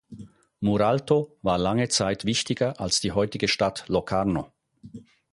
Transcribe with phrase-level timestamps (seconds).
[0.61, 4.51] Muralto war lange Zeit wichtiger als die heutige Stadt Locarno.